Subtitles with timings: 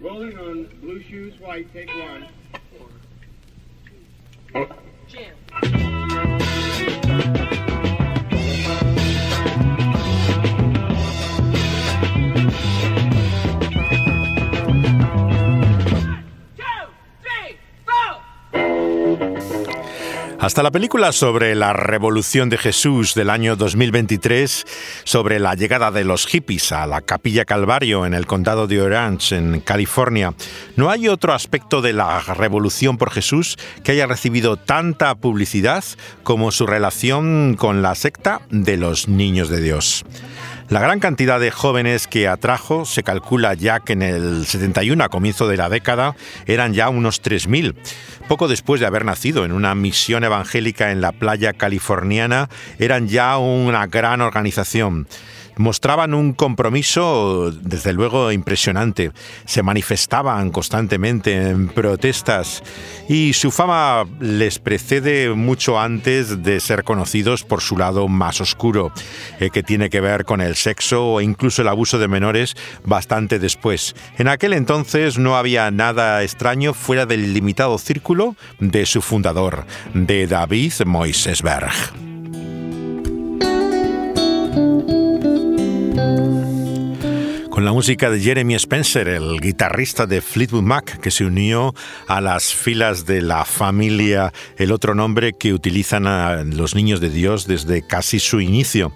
[0.00, 1.90] Rolling on blue shoes, white, take
[4.54, 4.68] one.
[20.40, 24.66] Hasta la película sobre la revolución de Jesús del año 2023,
[25.02, 29.36] sobre la llegada de los hippies a la Capilla Calvario en el condado de Orange,
[29.36, 30.34] en California,
[30.76, 35.82] no hay otro aspecto de la revolución por Jesús que haya recibido tanta publicidad
[36.22, 40.04] como su relación con la secta de los niños de Dios.
[40.68, 45.08] La gran cantidad de jóvenes que atrajo se calcula ya que en el 71, a
[45.08, 46.14] comienzo de la década,
[46.46, 47.74] eran ya unos 3.000.
[48.28, 53.38] Poco después de haber nacido en una misión evangélica en la playa californiana, eran ya
[53.38, 55.06] una gran organización
[55.58, 59.10] mostraban un compromiso, desde luego, impresionante.
[59.44, 62.62] Se manifestaban constantemente en protestas
[63.08, 68.92] y su fama les precede mucho antes de ser conocidos por su lado más oscuro,
[69.40, 73.38] eh, que tiene que ver con el sexo o incluso el abuso de menores bastante
[73.38, 73.94] después.
[74.18, 80.26] En aquel entonces no había nada extraño fuera del limitado círculo de su fundador, de
[80.26, 81.72] David Moisesberg.
[87.58, 91.74] con la música de Jeremy Spencer, el guitarrista de Fleetwood Mac, que se unió
[92.06, 97.10] a las filas de la familia, el otro nombre que utilizan a los niños de
[97.10, 98.92] Dios desde casi su inicio.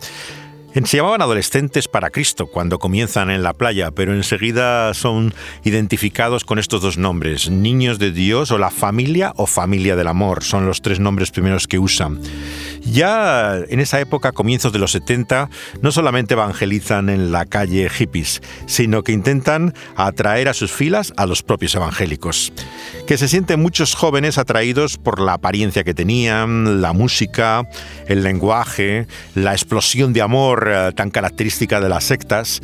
[0.75, 5.34] Se llamaban adolescentes para Cristo cuando comienzan en la playa, pero enseguida son
[5.65, 10.43] identificados con estos dos nombres, niños de Dios o la familia o familia del amor,
[10.43, 12.20] son los tres nombres primeros que usan.
[12.84, 15.50] Ya en esa época, comienzos de los 70,
[15.83, 21.27] no solamente evangelizan en la calle hippies, sino que intentan atraer a sus filas a
[21.27, 22.53] los propios evangélicos.
[23.06, 27.69] Que se sienten muchos jóvenes atraídos por la apariencia que tenían, la música,
[28.09, 32.61] el lenguaje, la explosión de amor eh, tan característica de las sectas,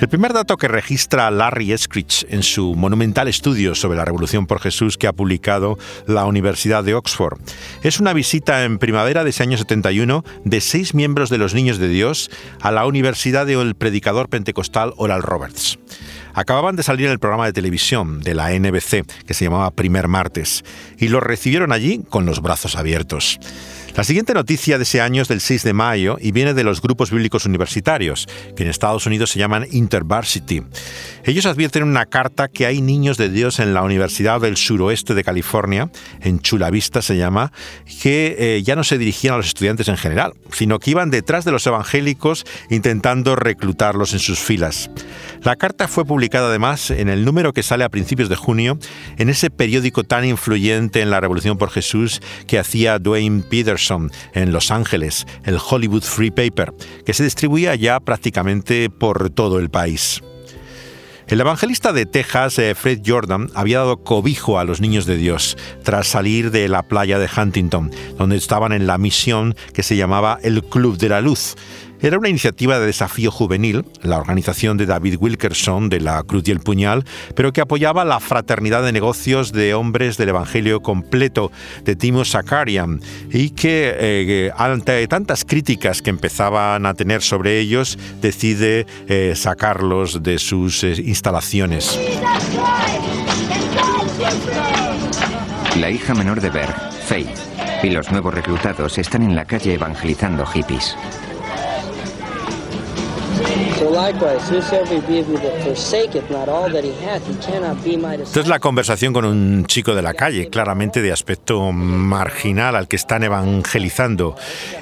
[0.00, 4.60] el primer dato que registra Larry Eskridge en su monumental estudio sobre la Revolución por
[4.60, 7.38] Jesús que ha publicado la Universidad de Oxford
[7.82, 11.78] es una visita en primavera de ese año 71 de seis miembros de los Niños
[11.78, 15.78] de Dios a la Universidad del predicador pentecostal Oral Roberts.
[16.34, 20.06] Acababan de salir en el programa de televisión de la NBC que se llamaba Primer
[20.06, 20.64] Martes
[20.96, 23.40] y los recibieron allí con los brazos abiertos.
[23.96, 26.80] La siguiente noticia de ese año es del 6 de mayo y viene de los
[26.80, 30.62] grupos bíblicos universitarios, que en Estados Unidos se llaman InterVarsity.
[31.24, 35.14] Ellos advierten en una carta que hay niños de Dios en la Universidad del Suroeste
[35.14, 35.90] de California,
[36.20, 37.52] en Chula Vista se llama,
[38.00, 41.44] que eh, ya no se dirigían a los estudiantes en general, sino que iban detrás
[41.44, 44.90] de los evangélicos intentando reclutarlos en sus filas.
[45.42, 48.78] La carta fue publicada además en el número que sale a principios de junio
[49.18, 53.42] en ese periódico tan influyente en la Revolución por Jesús que hacía Dwayne
[54.34, 56.74] En Los Ángeles, el Hollywood Free Paper,
[57.06, 60.20] que se distribuía ya prácticamente por todo el país.
[61.28, 65.58] El evangelista de Texas, eh, Fred Jordan, había dado cobijo a los niños de Dios
[65.82, 70.38] tras salir de la playa de Huntington, donde estaban en la misión que se llamaba
[70.42, 71.56] el Club de la Luz,
[72.00, 76.52] era una iniciativa de desafío juvenil, la organización de David Wilkerson de la Cruz y
[76.52, 77.04] el Puñal,
[77.34, 81.50] pero que apoyaba la fraternidad de negocios de hombres del Evangelio completo
[81.84, 83.00] de Timo Sakarian
[83.30, 90.22] y que eh, ante tantas críticas que empezaban a tener sobre ellos, decide eh, sacarlos
[90.22, 91.98] de sus eh, instalaciones.
[95.76, 96.74] La hija menor de Berg,
[97.06, 97.28] Faith,
[97.82, 100.96] y los nuevos reclutados están en la calle evangelizando hippies.
[108.22, 112.86] Esta es la conversación con un chico de la calle, claramente de aspecto marginal al
[112.86, 114.36] que están evangelizando.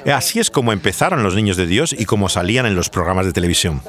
[0.05, 3.33] Así es como empezaron los niños de Dios y como salían en los programas de
[3.33, 3.81] televisión.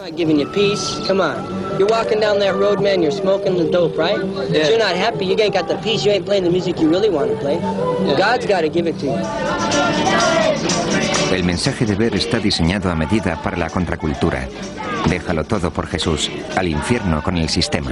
[11.32, 14.49] El mensaje de ver está diseñado a medida para la contracultura.
[15.06, 17.91] Déjalo todo por Jesús, al infierno con el sistema.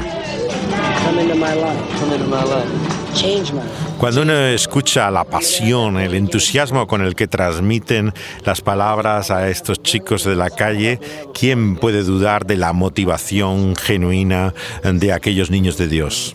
[3.98, 8.12] Cuando uno escucha la pasión, el entusiasmo con el que transmiten
[8.44, 11.00] las palabras a estos chicos de la calle,
[11.32, 16.34] ¿quién puede dudar de la motivación genuina de aquellos niños de Dios?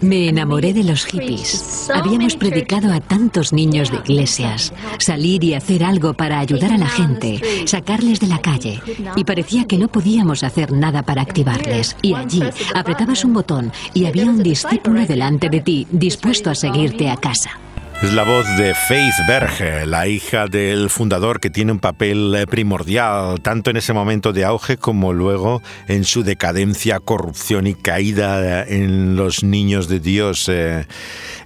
[0.00, 1.90] Me enamoré de los hippies.
[1.94, 6.88] Habíamos predicado a tantos niños de iglesias, salir y hacer algo para ayudar a la
[6.88, 8.80] gente, sacarles de la calle.
[9.16, 11.96] Y parecía que no podíamos hacer nada para activarles.
[12.02, 12.42] Y allí
[12.74, 17.58] apretabas un botón y había un discípulo delante de ti dispuesto a seguirte a casa.
[18.02, 22.46] Es la voz de Faith Berge, la hija del fundador que tiene un papel eh,
[22.46, 28.64] primordial tanto en ese momento de auge como luego en su decadencia, corrupción y caída
[28.66, 30.48] en los niños de Dios.
[30.48, 30.86] Eh.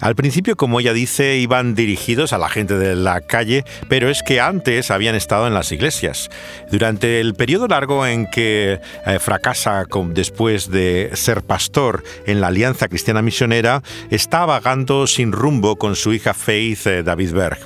[0.01, 4.23] Al principio, como ella dice, iban dirigidos a la gente de la calle, pero es
[4.23, 6.31] que antes habían estado en las iglesias.
[6.71, 12.87] Durante el periodo largo en que eh, fracasa después de ser pastor en la Alianza
[12.87, 17.59] Cristiana Misionera, está vagando sin rumbo con su hija Faith eh, David Berg.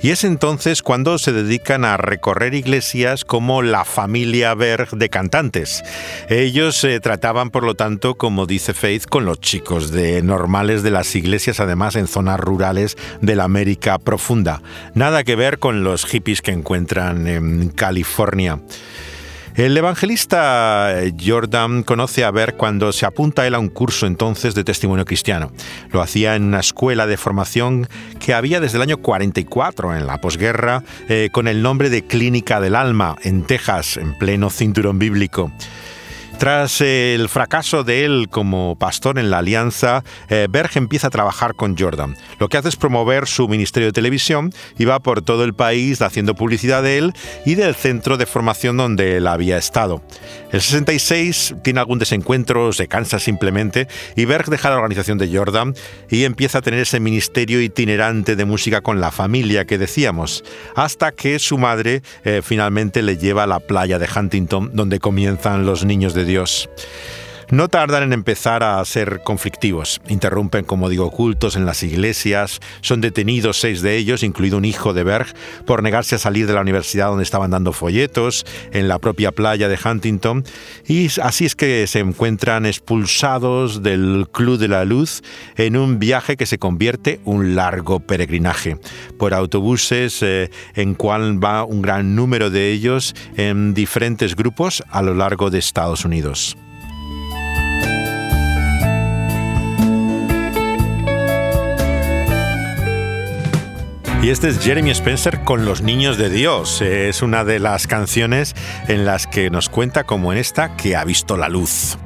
[0.00, 5.82] Y es entonces cuando se dedican a recorrer iglesias como la familia Berg de cantantes.
[6.28, 10.90] Ellos se trataban, por lo tanto, como dice Faith, con los chicos de normales de
[10.90, 14.62] las iglesias, además en zonas rurales de la América profunda.
[14.94, 18.60] Nada que ver con los hippies que encuentran en California.
[19.54, 24.64] El evangelista Jordan conoce a Berg cuando se apunta él a un curso entonces de
[24.64, 25.52] testimonio cristiano.
[25.90, 27.86] Lo hacía en una escuela de formación
[28.18, 32.62] que había desde el año 44 en la posguerra eh, con el nombre de Clínica
[32.62, 35.52] del Alma en Texas, en pleno cinturón bíblico.
[36.42, 41.54] Tras el fracaso de él como pastor en la alianza, eh, Berg empieza a trabajar
[41.54, 42.16] con Jordan.
[42.40, 46.02] Lo que hace es promover su ministerio de televisión y va por todo el país
[46.02, 47.12] haciendo publicidad de él
[47.46, 50.02] y del centro de formación donde él había estado.
[50.50, 53.86] El 66 tiene algún desencuentro, se cansa simplemente
[54.16, 55.74] y Berg deja la organización de Jordan
[56.10, 60.42] y empieza a tener ese ministerio itinerante de música con la familia que decíamos,
[60.74, 65.64] hasta que su madre eh, finalmente le lleva a la playa de Huntington donde comienzan
[65.66, 66.66] los niños de Dios Dios.
[67.52, 70.00] No tardan en empezar a ser conflictivos.
[70.08, 72.60] Interrumpen, como digo, cultos en las iglesias.
[72.80, 75.26] Son detenidos seis de ellos, incluido un hijo de Berg,
[75.66, 79.68] por negarse a salir de la universidad donde estaban dando folletos, en la propia playa
[79.68, 80.44] de Huntington.
[80.88, 85.20] Y así es que se encuentran expulsados del Club de la Luz
[85.58, 88.78] en un viaje que se convierte un largo peregrinaje
[89.18, 95.02] por autobuses eh, en cual va un gran número de ellos en diferentes grupos a
[95.02, 96.56] lo largo de Estados Unidos.
[104.22, 106.80] Y este es Jeremy Spencer con Los Niños de Dios.
[106.80, 108.54] Es una de las canciones
[108.86, 111.98] en las que nos cuenta, como en esta, que ha visto la luz.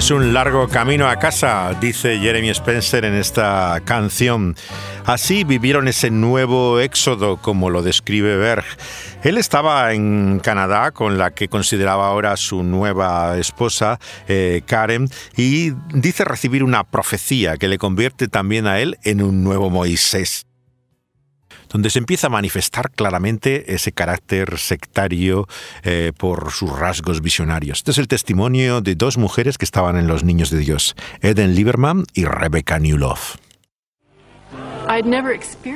[0.00, 4.56] Es un largo camino a casa, dice Jeremy Spencer en esta canción.
[5.04, 8.64] Así vivieron ese nuevo éxodo, como lo describe Berg.
[9.24, 15.72] Él estaba en Canadá con la que consideraba ahora su nueva esposa, eh, Karen, y
[15.92, 20.46] dice recibir una profecía que le convierte también a él en un nuevo Moisés
[21.70, 25.46] donde se empieza a manifestar claramente ese carácter sectario
[25.82, 27.78] eh, por sus rasgos visionarios.
[27.78, 31.54] Este es el testimonio de dos mujeres que estaban en Los Niños de Dios, Eden
[31.54, 33.38] Lieberman y Rebecca Newlove.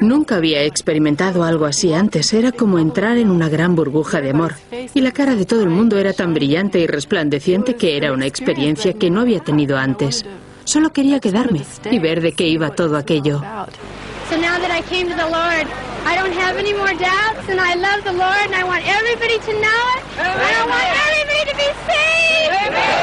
[0.01, 2.33] Nunca había experimentado algo así antes.
[2.33, 4.55] Era como entrar en una gran burbuja de amor.
[4.93, 8.27] Y la cara de todo el mundo era tan brillante y resplandeciente que era una
[8.27, 10.25] experiencia que no había tenido antes.
[10.65, 13.41] Solo quería quedarme y ver de qué iba todo aquello.
[14.31, 15.69] So now that I came to the Lord,
[16.09, 19.37] I don't have any more doubts, and I love the Lord, and I want everybody
[19.37, 20.33] to know it, Amen.
[20.33, 22.57] and I want everybody to be saved.
[22.65, 22.97] Amen.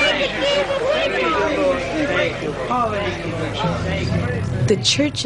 [0.00, 0.80] Thank you, Jesus.
[0.80, 2.52] Thank you.
[3.84, 4.03] Thank you.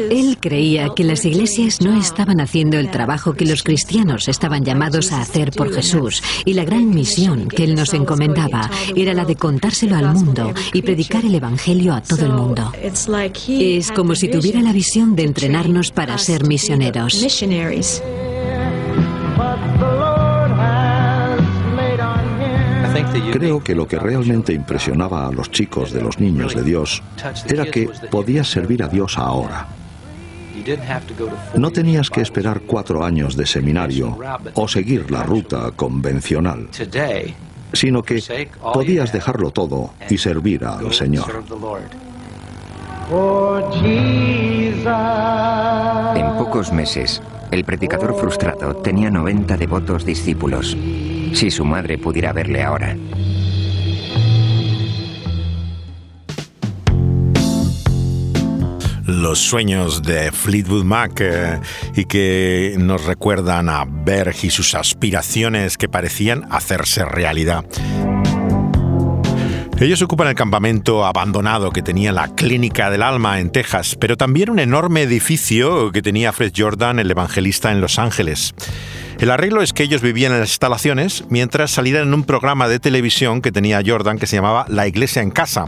[0.09, 5.11] Él creía que las iglesias no estaban haciendo el trabajo que los cristianos estaban llamados
[5.11, 9.35] a hacer por Jesús y la gran misión que Él nos encomendaba era la de
[9.35, 12.71] contárselo al mundo y predicar el Evangelio a todo el mundo.
[12.81, 17.25] Es como si tuviera la visión de entrenarnos para ser misioneros.
[23.31, 27.03] Creo que lo que realmente impresionaba a los chicos de los niños de Dios
[27.47, 29.67] era que podías servir a Dios ahora.
[31.55, 34.17] No tenías que esperar cuatro años de seminario
[34.53, 36.69] o seguir la ruta convencional,
[37.73, 41.43] sino que podías dejarlo todo y servir al Señor.
[46.15, 47.21] En pocos meses,
[47.51, 50.77] el predicador frustrado tenía 90 devotos discípulos.
[51.33, 52.95] Si su madre pudiera verle ahora.
[59.09, 61.59] los sueños de Fleetwood Mac eh,
[61.95, 67.65] y que nos recuerdan a Berg y sus aspiraciones que parecían hacerse realidad.
[69.79, 74.49] Ellos ocupan el campamento abandonado que tenía la Clínica del Alma en Texas, pero también
[74.49, 78.53] un enorme edificio que tenía Fred Jordan, el evangelista, en Los Ángeles.
[79.19, 82.79] El arreglo es que ellos vivían en las instalaciones mientras salían en un programa de
[82.79, 85.65] televisión que tenía Jordan que se llamaba La Iglesia en Casa.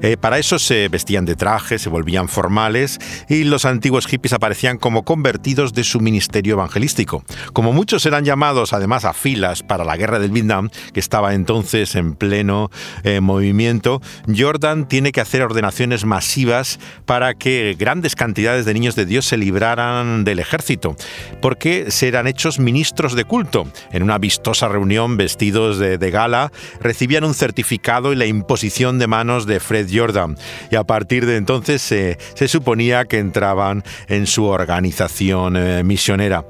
[0.00, 4.78] Eh, para eso se vestían de traje, se volvían formales y los antiguos hippies aparecían
[4.78, 7.24] como convertidos de su ministerio evangelístico.
[7.52, 11.94] Como muchos eran llamados además a filas para la guerra del Vietnam, que estaba entonces
[11.94, 12.70] en pleno
[13.04, 14.00] eh, movimiento,
[14.34, 19.36] Jordan tiene que hacer ordenaciones masivas para que grandes cantidades de niños de Dios se
[19.36, 20.96] libraran del ejército,
[21.42, 23.66] porque serán hechos ministros ministros de culto.
[23.90, 29.46] En una vistosa reunión, vestidos de, gala, recibían un certificado y la imposición de manos
[29.46, 30.36] de Fred Jordan.
[30.70, 36.44] Y a partir de entonces se suponía que entraban en su organización eh, misionera.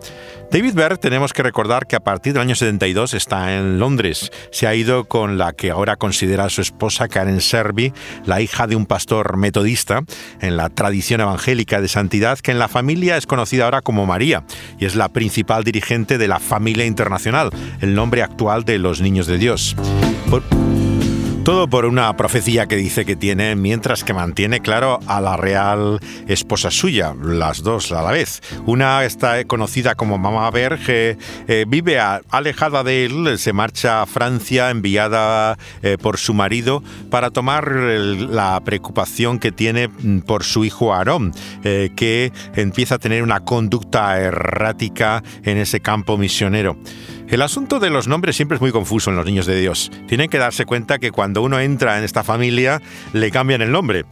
[0.50, 4.30] David Berg tenemos que recordar que a partir del año 72 está en Londres.
[4.50, 7.92] Se ha ido con la que ahora considera su esposa Karen Serby,
[8.24, 10.04] la hija de un pastor metodista
[10.40, 14.44] en la tradición evangélica de santidad que en la familia es conocida ahora como María
[14.78, 17.50] y es la principal dirigente de la familia internacional,
[17.82, 19.76] el nombre actual de los niños de Dios.
[21.48, 25.98] Todo por una profecía que dice que tiene, mientras que mantiene claro a la real
[26.26, 28.42] esposa suya, las dos a la vez.
[28.66, 31.16] Una está conocida como Mamá Berge,
[31.48, 37.30] eh, vive alejada de él, se marcha a Francia enviada eh, por su marido para
[37.30, 41.32] tomar la preocupación que tiene mm, por su hijo Aarón,
[41.64, 46.76] eh, que empieza a tener una conducta errática en ese campo misionero.
[47.30, 49.90] El asunto de los nombres siempre es muy confuso en los niños de Dios.
[50.06, 52.80] Tienen que darse cuenta que cuando uno entra en esta familia
[53.12, 54.06] le cambian el nombre.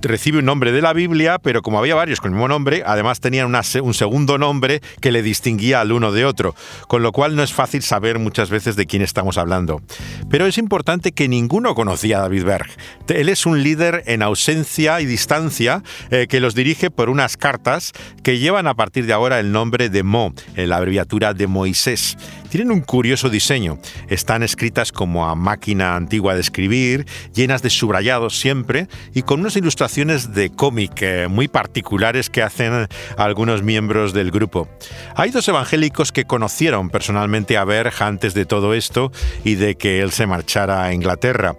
[0.00, 3.20] Recibe un nombre de la Biblia, pero como había varios con el mismo nombre, además
[3.20, 6.54] tenían un segundo nombre que le distinguía al uno de otro,
[6.88, 9.82] con lo cual no es fácil saber muchas veces de quién estamos hablando.
[10.30, 12.70] Pero es importante que ninguno conocía a David Berg.
[13.08, 17.92] Él es un líder en ausencia y distancia eh, que los dirige por unas cartas
[18.22, 22.16] que llevan a partir de ahora el nombre de Mo, en la abreviatura de Moisés.
[22.48, 23.78] Tienen un curioso diseño.
[24.08, 29.56] Están escritas como a máquina antigua de escribir, llenas de subrayados siempre y con unas
[29.56, 34.68] ilustraciones de cómic eh, muy particulares que hacen algunos miembros del grupo.
[35.14, 39.10] Hay dos evangélicos que conocieron personalmente a Berg antes de todo esto
[39.44, 41.56] y de que él se marchara a Inglaterra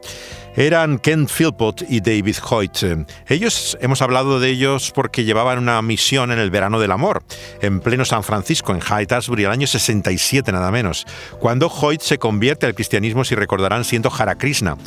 [0.58, 2.78] eran Ken Philpott y David Hoyt.
[3.28, 7.22] Ellos, hemos hablado de ellos porque llevaban una misión en el verano del amor,
[7.62, 11.06] en pleno San Francisco, en Haight el año 67 nada menos,
[11.40, 14.78] cuando Hoyt se convierte al cristianismo, si recordarán, siendo Hara Krishna.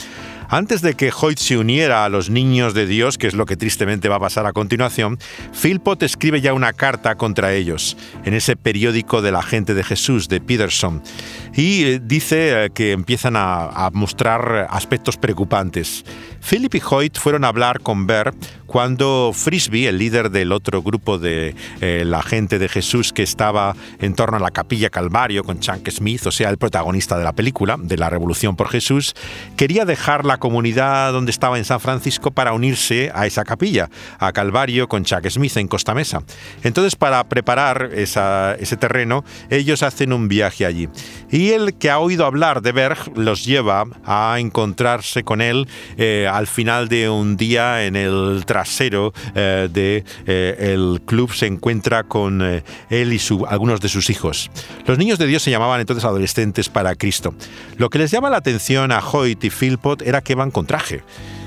[0.53, 3.57] Antes de que Hoyt se uniera a los niños de Dios, que es lo que
[3.57, 5.17] tristemente va a pasar a continuación,
[5.53, 10.29] Philpott escribe ya una carta contra ellos en ese periódico de la gente de Jesús
[10.29, 11.05] de Peterson
[11.55, 16.05] y eh, dice eh, que empiezan a, mostrar aspectos preocupantes.
[16.49, 18.35] Philip y Hoyt fueron a hablar con Berg
[18.67, 23.75] cuando Frisbee, el líder del otro grupo de eh, la gente de Jesús que estaba
[23.99, 27.33] en torno a la capilla Calvario con Chunk Smith, o sea, el protagonista de la
[27.33, 29.15] película, de la Revolución por Jesús,
[29.57, 33.91] quería dejar la comunidad donde estaba en San Francisco para unirse a esa capilla,
[34.21, 36.23] a Calvario con Chuck Smith en Costa Mesa.
[36.63, 40.89] Entonces, para preparar ese terreno, ellos hacen un viaje allí.
[41.29, 45.67] Y el que ha oído hablar de Berg los lleva a encontrarse con él
[45.97, 51.33] eh, al final de un día en el trasero del eh, de eh, el club
[51.33, 54.51] se encuentra con él y algunos de sus hijos.
[54.87, 57.35] Los niños de Dios se llamaban entonces adolescentes para Cristo.
[57.77, 61.03] Lo que les llama la atención a Hoyt y Philpott era que van con traje.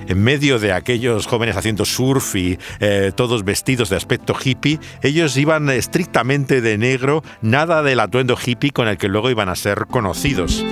[0.07, 5.37] En medio de aquellos jóvenes haciendo surf y eh, todos vestidos de aspecto hippie, ellos
[5.37, 9.85] iban estrictamente de negro, nada del atuendo hippie con el que luego iban a ser
[9.87, 10.63] conocidos.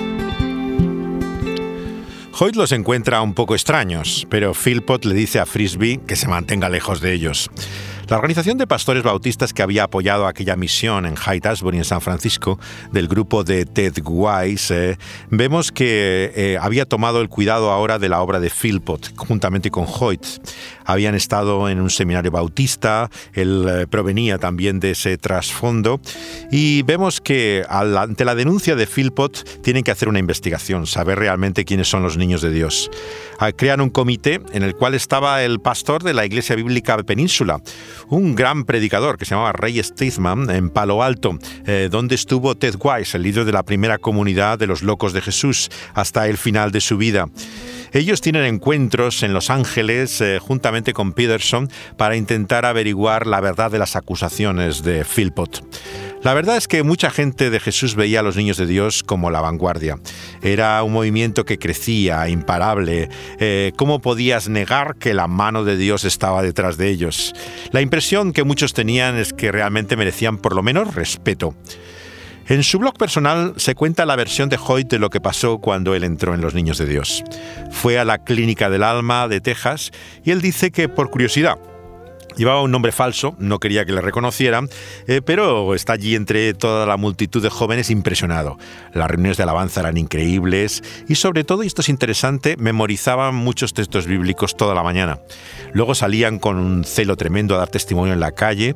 [2.43, 6.69] Hoyt los encuentra un poco extraños, pero Philpott le dice a Frisbee que se mantenga
[6.69, 7.51] lejos de ellos.
[8.11, 12.01] La organización de pastores bautistas que había apoyado aquella misión en Haight Ashbury, en San
[12.01, 12.59] Francisco,
[12.91, 14.97] del grupo de Ted Wise, eh,
[15.29, 19.85] vemos que eh, había tomado el cuidado ahora de la obra de Philpott, juntamente con
[19.87, 20.25] Hoyt.
[20.83, 26.01] Habían estado en un seminario bautista, él eh, provenía también de ese trasfondo,
[26.51, 31.63] y vemos que ante la denuncia de Philpott tienen que hacer una investigación, saber realmente
[31.63, 32.91] quiénes son los niños de Dios.
[33.39, 37.61] Ah, crean un comité en el cual estaba el pastor de la Iglesia Bíblica Península,
[38.09, 42.75] un gran predicador que se llamaba Ray Steithman en Palo Alto, eh, donde estuvo Ted
[42.81, 46.71] Wise, el líder de la primera comunidad de los locos de Jesús, hasta el final
[46.71, 47.27] de su vida.
[47.93, 53.69] Ellos tienen encuentros en Los Ángeles eh, juntamente con Peterson para intentar averiguar la verdad
[53.69, 55.61] de las acusaciones de Philpott.
[56.23, 59.31] La verdad es que mucha gente de Jesús veía a los niños de Dios como
[59.31, 59.97] la vanguardia.
[60.41, 63.09] Era un movimiento que crecía, imparable.
[63.39, 67.33] Eh, ¿Cómo podías negar que la mano de Dios estaba detrás de ellos?
[67.71, 71.55] La impresión que muchos tenían es que realmente merecían por lo menos respeto.
[72.47, 75.95] En su blog personal se cuenta la versión de Hoyt de lo que pasó cuando
[75.95, 77.23] él entró en Los Niños de Dios.
[77.71, 79.91] Fue a la Clínica del Alma de Texas
[80.23, 81.57] y él dice que por curiosidad
[82.37, 84.69] Llevaba un nombre falso, no quería que le reconocieran,
[85.07, 88.57] eh, pero está allí entre toda la multitud de jóvenes impresionado.
[88.93, 93.73] Las reuniones de alabanza eran increíbles y sobre todo, y esto es interesante, memorizaban muchos
[93.73, 95.19] textos bíblicos toda la mañana.
[95.73, 98.75] Luego salían con un celo tremendo a dar testimonio en la calle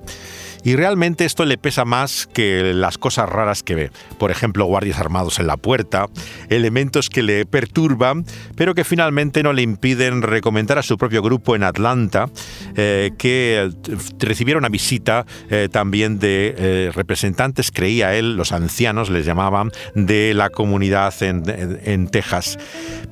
[0.66, 3.92] y realmente esto le pesa más que las cosas raras que ve.
[4.18, 6.08] Por ejemplo, guardias armados en la puerta,
[6.50, 11.56] elementos que le perturban, pero que finalmente no le impiden recomendar a su propio grupo
[11.56, 12.32] en Atlanta
[12.76, 13.70] eh, que
[14.18, 20.34] recibiera una visita eh, también de eh, representantes, creía él, los ancianos les llamaban, de
[20.34, 21.44] la comunidad en,
[21.84, 22.58] en, Texas.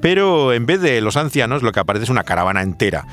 [0.01, 3.05] Pero en vez de los ancianos, lo que aparece es una caravana entera,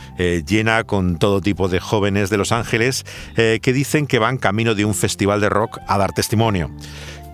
[0.46, 3.04] llena con todo tipo de jóvenes de Los Ángeles
[3.34, 6.70] que dicen que van camino de un festival de rock a dar testimonio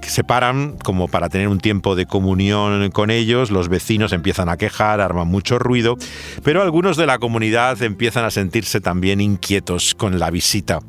[0.08, 4.56] se paran como para tener un tiempo de comunión con ellos, los vecinos empiezan a
[4.56, 5.96] quejar, arman mucho ruido,
[6.42, 10.80] pero algunos de la comunidad empiezan a sentirse también inquietos con la visita.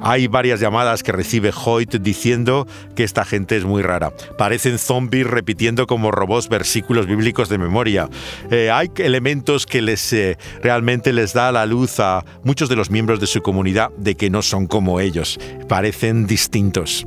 [0.00, 4.12] Hay varias llamadas que recibe Hoyt diciendo que esta gente es muy rara.
[4.36, 8.08] Parecen zombies repitiendo como robots versículos bíblicos de memoria.
[8.50, 12.90] Eh, hay elementos que les eh, realmente les da la luz a muchos de los
[12.90, 15.38] miembros de su comunidad de que no son como ellos.
[15.68, 17.06] Parecen distintos.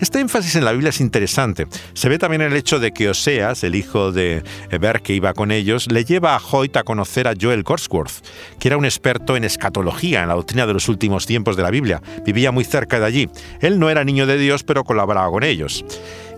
[0.00, 1.66] Este énfasis en la Biblia es interesante.
[1.92, 5.50] Se ve también el hecho de que Oseas, el hijo de Eber que iba con
[5.50, 8.24] ellos, le lleva a Hoyt a conocer a Joel Corsworth,
[8.60, 11.70] que era un experto en escatología, en la doctrina de los últimos tiempos de la
[11.70, 12.00] Biblia.
[12.24, 13.30] Vivía muy cerca de allí.
[13.60, 15.84] Él no era niño de Dios, pero colaboraba con ellos.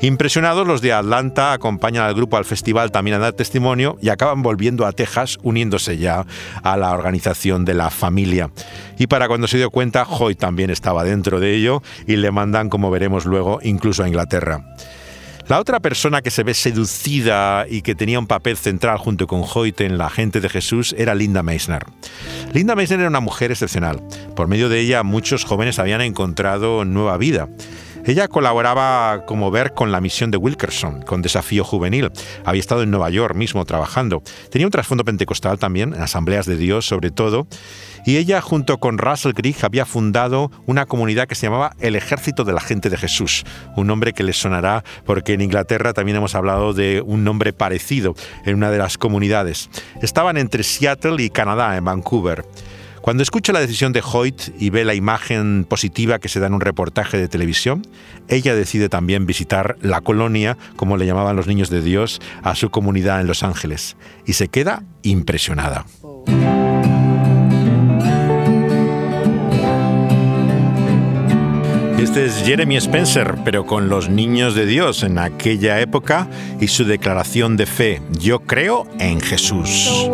[0.02, 4.42] Impresionados, los de Atlanta acompañan al grupo al festival también a dar testimonio y acaban
[4.42, 6.24] volviendo a Texas, uniéndose ya
[6.62, 8.50] a la organización de la familia.
[8.98, 12.70] Y para cuando se dio cuenta, Hoy también estaba dentro de ello y le mandan,
[12.70, 14.64] como veremos luego, incluso a Inglaterra.
[15.50, 19.42] La otra persona que se ve seducida y que tenía un papel central junto con
[19.42, 21.84] Hoyt en La gente de Jesús era Linda Meissner.
[22.52, 24.00] Linda Meissner era una mujer excepcional.
[24.36, 27.48] Por medio de ella muchos jóvenes habían encontrado nueva vida.
[28.04, 32.10] Ella colaboraba como ver con la misión de Wilkerson, con Desafío Juvenil.
[32.44, 34.22] Había estado en Nueva York mismo trabajando.
[34.50, 37.46] Tenía un trasfondo pentecostal también, en asambleas de Dios sobre todo.
[38.06, 42.44] Y ella, junto con Russell Grigg, había fundado una comunidad que se llamaba El Ejército
[42.44, 43.44] de la Gente de Jesús.
[43.76, 48.14] Un nombre que les sonará porque en Inglaterra también hemos hablado de un nombre parecido
[48.44, 49.68] en una de las comunidades.
[50.00, 52.44] Estaban entre Seattle y Canadá, en Vancouver.
[53.00, 56.54] Cuando escucha la decisión de Hoyt y ve la imagen positiva que se da en
[56.54, 57.86] un reportaje de televisión,
[58.28, 62.68] ella decide también visitar la colonia, como le llamaban los niños de Dios, a su
[62.70, 65.86] comunidad en Los Ángeles, y se queda impresionada.
[72.00, 76.86] Este es Jeremy Spencer, pero con los niños de Dios en aquella época y su
[76.86, 78.00] declaración de fe.
[78.18, 80.08] Yo creo en Jesús.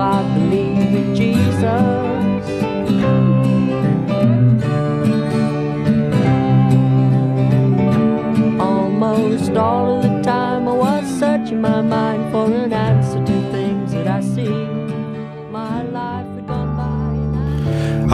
[0.00, 1.99] I believe in Jesus.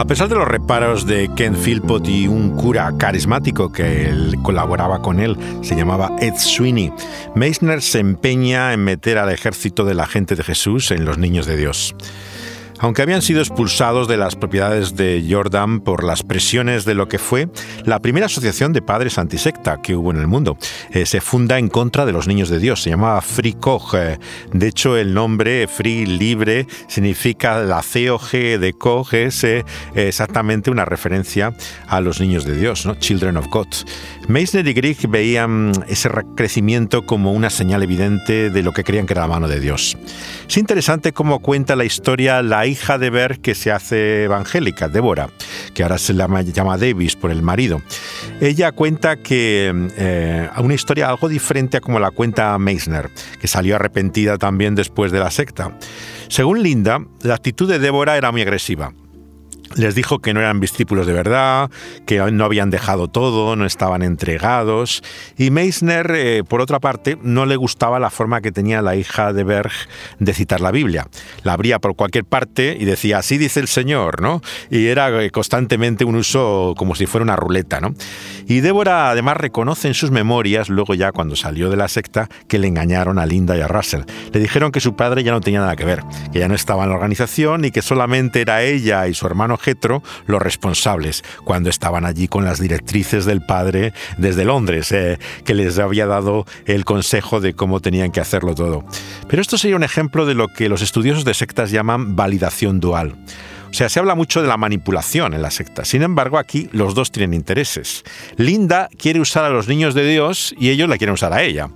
[0.07, 4.09] Pesar de los reparos de Ken Philpott y un cura carismático que
[4.41, 6.93] colaboraba con él, se llamaba Ed Sweeney,
[7.35, 11.45] Meissner se empeña en meter al ejército de la gente de Jesús en los niños
[11.45, 11.93] de Dios.
[12.79, 17.17] Aunque habían sido expulsados de las propiedades de Jordan por las presiones de lo que
[17.17, 17.49] fue
[17.85, 20.57] la primera asociación de padres antisecta que hubo en el mundo,
[20.91, 23.95] eh, se funda en contra de los niños de Dios, se llamaba Free Koch.
[24.53, 30.85] De hecho, el nombre Free, libre, significa la COG de Koch, es eh, exactamente una
[30.85, 31.53] referencia
[31.87, 32.95] a los niños de Dios, ¿no?
[32.95, 33.67] Children of God.
[34.27, 39.13] Meissner y Grieg veían ese crecimiento como una señal evidente de lo que creían que
[39.13, 39.97] era la mano de Dios.
[40.49, 45.29] Es interesante cómo cuenta la historia la hija de Berg que se hace evangélica, Débora,
[45.73, 47.81] que ahora se llama, llama Davis por el marido.
[48.41, 53.09] Ella cuenta que eh, una historia algo diferente a como la cuenta Meissner,
[53.39, 55.71] que salió arrepentida también después de la secta.
[56.27, 58.91] Según Linda, la actitud de Débora era muy agresiva
[59.75, 61.69] les dijo que no eran discípulos de verdad,
[62.05, 65.03] que no habían dejado todo, no estaban entregados.
[65.37, 69.33] Y Meissner, eh, por otra parte, no le gustaba la forma que tenía la hija
[69.33, 69.71] de Berg
[70.19, 71.07] de citar la Biblia.
[71.43, 74.41] La abría por cualquier parte y decía, así dice el Señor, ¿no?
[74.69, 77.93] Y era eh, constantemente un uso como si fuera una ruleta, ¿no?
[78.47, 82.59] Y Débora además reconoce en sus memorias, luego ya cuando salió de la secta, que
[82.59, 84.03] le engañaron a Linda y a Russell.
[84.31, 86.01] Le dijeron que su padre ya no tenía nada que ver,
[86.31, 89.56] que ya no estaba en la organización y que solamente era ella y su hermano
[89.57, 95.53] Getro los responsables cuando estaban allí con las directrices del padre desde Londres, eh, que
[95.53, 98.85] les había dado el consejo de cómo tenían que hacerlo todo.
[99.27, 103.15] Pero esto sería un ejemplo de lo que los estudiosos de sectas llaman validación dual.
[103.69, 105.85] O sea, se habla mucho de la manipulación en la secta.
[105.85, 108.03] Sin embargo, aquí los dos tienen intereses.
[108.37, 111.69] Linda quiere usar a los niños de Dios y ellos la quieren usar a ella.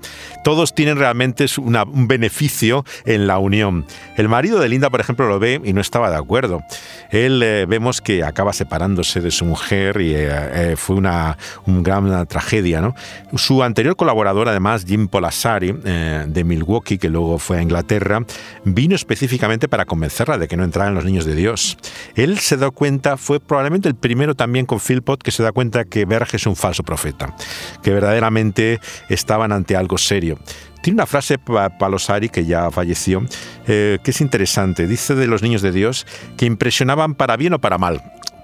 [0.44, 3.86] Todos tienen realmente un beneficio en la unión.
[4.18, 6.64] El marido de Linda, por ejemplo, lo ve y no estaba de acuerdo.
[7.12, 12.26] Él eh, vemos que acaba separándose de su mujer y eh, eh, fue una, gran
[12.28, 12.82] tragedia.
[12.82, 12.96] ¿no?
[13.36, 18.24] Su anterior colaborador, además, Jim Polasari, de Milwaukee, que luego fue a Inglaterra,
[18.64, 21.78] vino específicamente para convencerla de que no entraran los niños de Dios.
[22.16, 25.86] Él se da cuenta, fue probablemente el primero también con Philpott que se da cuenta
[25.86, 27.36] que Berg es un falso profeta,
[27.82, 30.38] que verdaderamente estaban ante algo serio.
[30.82, 33.24] Tiene una frase Palosari, que ya falleció,
[33.68, 34.88] eh, que es interesante.
[34.88, 38.02] Dice de los niños de Dios que impresionaban para bien o para mal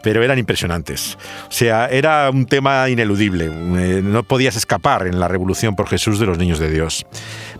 [0.08, 1.18] pero eran impresionantes.
[1.50, 3.48] O sea, era un tema ineludible.
[3.48, 7.06] Eh, no podías escapar en la revolución por Jesús de los niños de Dios.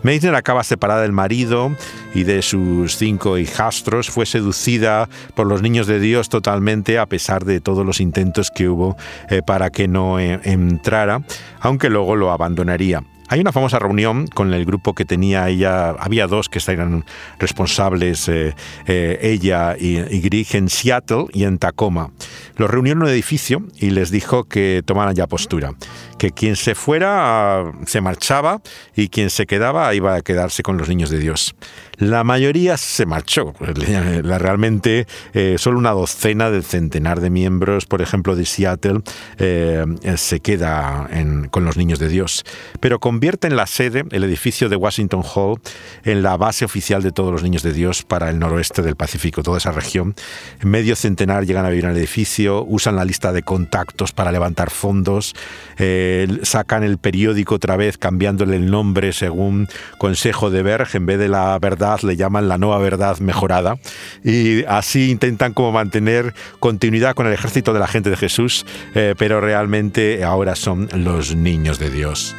[0.02, 1.76] Meissner acaba separada del marido
[2.14, 4.08] y de sus cinco hijastros.
[4.08, 8.66] Fue seducida por los niños de Dios totalmente, a pesar de todos los intentos que
[8.66, 8.96] hubo
[9.28, 11.20] eh, para que no entrara,
[11.60, 13.02] aunque luego lo abandonaría.
[13.30, 17.04] Hay una famosa reunión con el grupo que tenía ella, había dos que eran
[17.38, 18.54] responsables, eh,
[18.86, 22.10] eh, ella y, y en Seattle y en Tacoma.
[22.56, 25.74] Los reunió en un edificio y les dijo que tomaran ya postura,
[26.18, 28.62] que quien se fuera se marchaba
[28.96, 31.54] y quien se quedaba iba a quedarse con los niños de Dios.
[31.98, 33.54] La mayoría se marchó.
[33.58, 39.00] Realmente eh, solo una docena del centenar de miembros, por ejemplo, de Seattle,
[39.38, 39.84] eh,
[40.16, 41.08] se queda
[41.50, 42.44] con los niños de Dios.
[42.78, 45.60] Pero convierte en la sede, el edificio de Washington Hall,
[46.04, 49.42] en la base oficial de todos los niños de Dios para el noroeste del Pacífico,
[49.42, 50.14] toda esa región.
[50.62, 54.70] Medio centenar llegan a vivir en el edificio, usan la lista de contactos para levantar
[54.70, 55.34] fondos,
[55.78, 61.18] eh, sacan el periódico otra vez cambiándole el nombre según consejo de Berg, en vez
[61.18, 63.78] de la verdad le llaman la nueva verdad mejorada,
[64.24, 69.14] y así intentan como mantener continuidad con el ejército de la gente de Jesús, eh,
[69.18, 72.34] pero realmente ahora son los niños de Dios.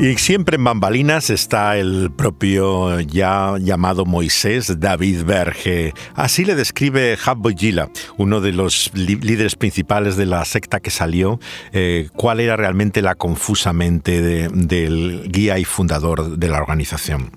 [0.00, 5.92] Y siempre en bambalinas está el propio ya llamado Moisés David Berge.
[6.14, 11.38] Así le describe Habbo Gila, uno de los líderes principales de la secta que salió,
[11.72, 17.32] eh, cuál era realmente la confusa mente del guía y fundador de la organización.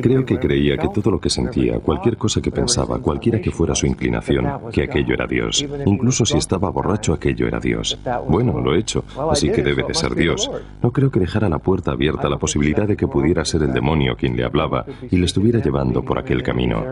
[0.00, 3.74] Creo que creía que todo lo que sentía, cualquier cosa que pensaba, cualquiera que fuera
[3.74, 5.66] su inclinación, que aquello era Dios.
[5.84, 7.98] Incluso si estaba borracho, aquello era Dios.
[8.28, 10.50] Bueno, lo he hecho, así que debe de ser Dios.
[10.82, 14.14] No creo que dejara la puerta abierta la posibilidad de que pudiera ser el demonio
[14.16, 16.84] quien le hablaba y le estuviera llevando por aquel camino.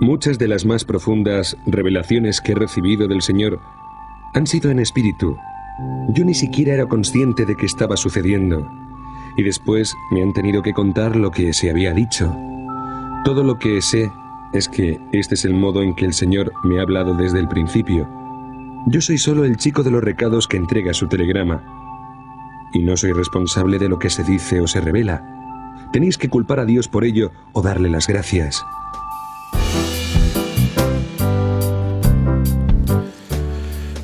[0.00, 3.60] Muchas de las más profundas revelaciones que he recibido del Señor
[4.34, 5.36] han sido en espíritu.
[6.14, 8.66] Yo ni siquiera era consciente de que estaba sucediendo
[9.36, 12.34] y después me han tenido que contar lo que se había dicho.
[13.24, 14.10] Todo lo que sé
[14.54, 17.48] es que este es el modo en que el Señor me ha hablado desde el
[17.48, 18.08] principio.
[18.86, 21.81] Yo soy solo el chico de los recados que entrega su telegrama.
[22.72, 25.22] Y no soy responsable de lo que se dice o se revela.
[25.92, 28.64] Tenéis que culpar a Dios por ello o darle las gracias.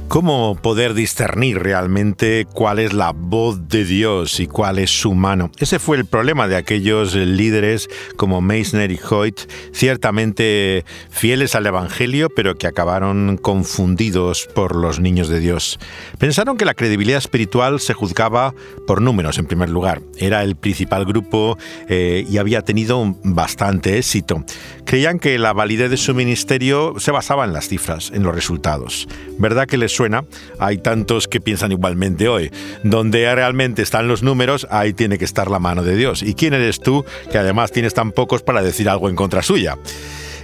[0.09, 5.51] ¿Cómo poder discernir realmente cuál es la voz de Dios y cuál es su mano?
[5.59, 9.40] Ese fue el problema de aquellos líderes como Meissner y Hoyt,
[9.71, 15.79] ciertamente fieles al Evangelio, pero que acabaron confundidos por los niños de Dios.
[16.18, 18.55] Pensaron que la credibilidad espiritual se juzgaba
[18.87, 20.01] por números, en primer lugar.
[20.16, 24.42] Era el principal grupo eh, y había tenido bastante éxito.
[24.88, 29.07] Creían que la validez de su ministerio se basaba en las cifras, en los resultados.
[29.37, 30.24] ¿Verdad que les suena?
[30.59, 32.51] Hay tantos que piensan igualmente hoy.
[32.85, 36.22] Donde realmente están los números, ahí tiene que estar la mano de Dios.
[36.22, 39.77] ¿Y quién eres tú que además tienes tan pocos para decir algo en contra suya?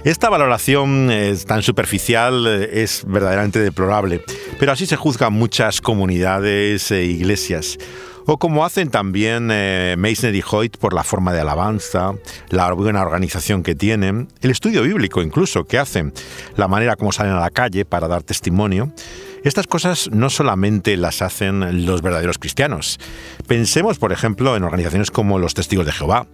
[0.03, 1.11] Esta valoración
[1.47, 4.21] tan superficial eh, es verdaderamente deplorable,
[4.59, 7.79] pero así se juzgan muchas comunidades e iglesias
[8.25, 12.13] o como hacen también eh, Meissner y Hoyt por la forma de alabanza,
[12.49, 16.13] la buena organización que tienen, el estudio bíblico incluso que hacen,
[16.55, 18.91] la manera como salen a la calle para dar testimonio.
[19.45, 22.99] Estas cosas no solamente las hacen los verdaderos cristianos.
[23.47, 26.25] Pensemos, por ejemplo, en organizaciones como los Testigos de Jehová.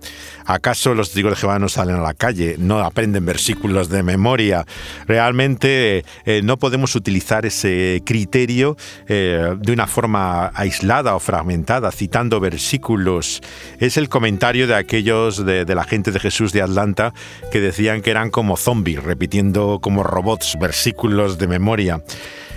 [0.45, 4.65] ¿Acaso los Testigos de Jehová no salen a la calle, no aprenden versículos de memoria?
[5.07, 8.77] Realmente eh, no podemos utilizar ese criterio
[9.09, 13.41] eh, de una forma aislada o fragmentada, citando versículos.
[13.79, 17.13] Es el comentario de aquellos de, de la gente de Jesús de Atlanta
[17.51, 22.01] que decían que eran como zombies, repitiendo como robots versículos de memoria.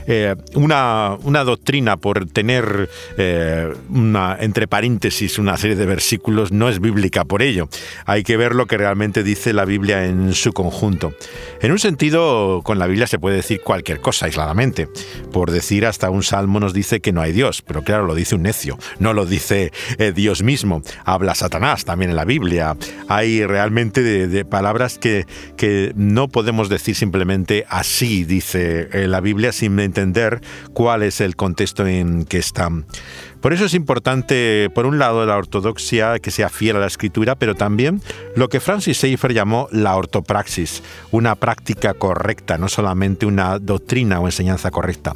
[0.06, 6.68] Eh, una, una, doctrina por tener eh, una, entre paréntesis una serie de versículos no
[6.68, 7.68] es bíblica por ello.
[8.04, 11.14] Hay que ver lo que realmente dice la Biblia en su conjunto.
[11.60, 14.88] En un sentido, con la Biblia se puede decir cualquier cosa aisladamente.
[15.32, 18.34] Por decir hasta un salmo nos dice que no hay Dios, pero claro, lo dice
[18.34, 20.82] un necio, no lo dice eh, Dios mismo.
[21.04, 22.76] Habla Satanás también en la Biblia.
[23.08, 29.93] Hay realmente de, palabras que, que no podemos decir simplemente así, dice la Biblia, simplemente
[29.94, 30.40] entender
[30.72, 32.84] cuál es el contexto en que están.
[33.40, 37.34] Por eso es importante, por un lado, la ortodoxia que sea fiel a la escritura,
[37.34, 38.00] pero también
[38.34, 44.26] lo que Francis Schaeffer llamó la ortopraxis, una práctica correcta, no solamente una doctrina o
[44.26, 45.14] enseñanza correcta.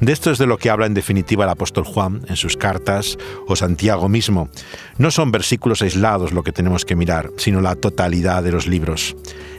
[0.00, 3.18] De esto es de lo que habla en definitiva el apóstol Juan en sus cartas
[3.46, 4.48] o Santiago mismo.
[4.96, 9.16] No son versículos aislados lo que tenemos que mirar, sino la totalidad de los libros.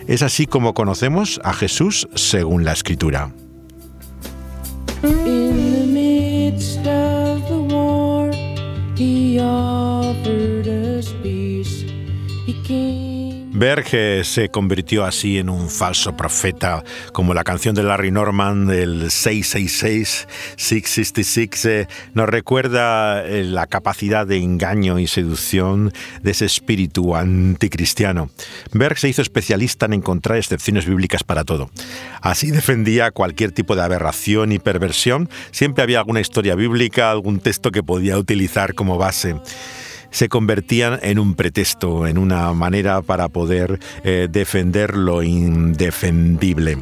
[0.07, 3.31] Es así como conocemos a Jesús según la escritura.
[5.03, 8.31] In the midst of the war,
[8.95, 11.83] he offered us peace.
[12.45, 13.06] He came.
[13.57, 19.09] Berge se convirtió así en un falso profeta, como la canción de Larry Norman del
[19.09, 25.91] 666, 666, eh, nos recuerda eh, la capacidad de engaño y seducción
[26.21, 28.29] de ese espíritu anticristiano.
[28.73, 31.71] Berg se hizo especialista en encontrar excepciones bíblicas para todo.
[32.21, 37.71] Así defendía cualquier tipo de aberración y perversión, siempre había alguna historia bíblica, algún texto
[37.71, 39.35] que podía utilizar como base
[40.11, 46.77] se convertían en un pretexto, en una manera para poder eh, defender lo indefendible.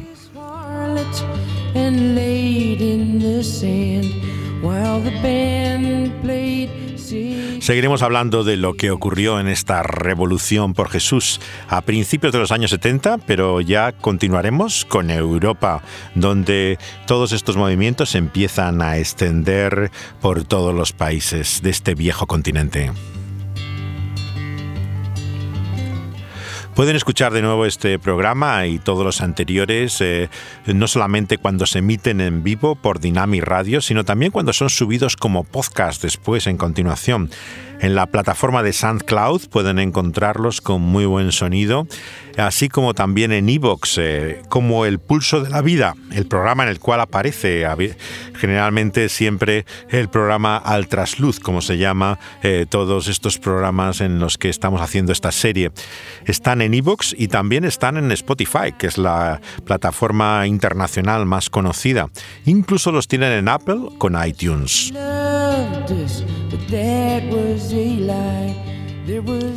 [7.60, 12.52] Seguiremos hablando de lo que ocurrió en esta revolución por Jesús a principios de los
[12.52, 15.82] años 70, pero ya continuaremos con Europa,
[16.14, 22.92] donde todos estos movimientos empiezan a extender por todos los países de este viejo continente.
[26.76, 30.28] Pueden escuchar de nuevo este programa y todos los anteriores, eh,
[30.66, 35.16] no solamente cuando se emiten en vivo por Dynamic Radio, sino también cuando son subidos
[35.16, 37.30] como podcast después en continuación.
[37.80, 41.86] En la plataforma de SoundCloud pueden encontrarlos con muy buen sonido,
[42.36, 46.70] así como también en Evox, eh, como El Pulso de la Vida, el programa en
[46.70, 47.66] el cual aparece
[48.34, 54.38] generalmente siempre el programa Al Trasluz, como se llama eh, todos estos programas en los
[54.38, 55.70] que estamos haciendo esta serie.
[56.24, 62.08] Están en Evox y también están en Spotify, que es la plataforma internacional más conocida.
[62.46, 64.92] Incluso los tienen en Apple con iTunes.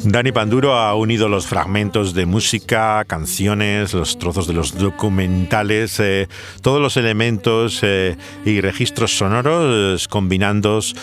[0.03, 6.27] Dani Panduro ha unido los fragmentos de música, canciones, los trozos de los documentales, eh,
[6.61, 10.93] todos los elementos eh, y registros sonoros, combinándolos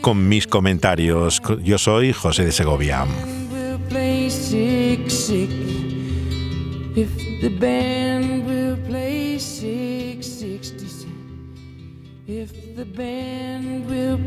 [0.00, 1.40] con mis comentarios.
[1.62, 3.06] Yo soy José de Segovia.
[7.42, 8.76] the band will